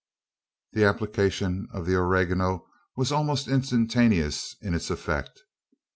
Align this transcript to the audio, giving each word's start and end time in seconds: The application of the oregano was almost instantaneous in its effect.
The 0.73 0.83
application 0.83 1.67
of 1.71 1.85
the 1.85 1.93
oregano 1.93 2.65
was 2.95 3.11
almost 3.11 3.47
instantaneous 3.47 4.55
in 4.59 4.73
its 4.73 4.89
effect. 4.89 5.43